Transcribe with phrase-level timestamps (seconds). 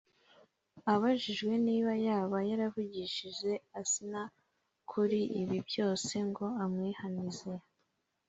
[0.93, 4.29] Abajijwe niba yaba yaravugishije Asinah
[4.91, 7.51] kuri ibi byose ngo amwihanize